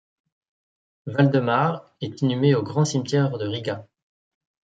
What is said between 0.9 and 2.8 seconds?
Valdemars est inhumé au